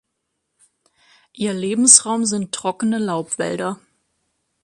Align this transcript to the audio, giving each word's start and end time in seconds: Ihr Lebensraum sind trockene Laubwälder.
Ihr 1.31 1.53
Lebensraum 1.53 2.25
sind 2.25 2.55
trockene 2.55 2.97
Laubwälder. 2.97 3.79